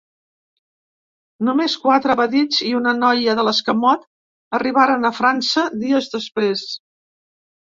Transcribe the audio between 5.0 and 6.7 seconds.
a França, dies després.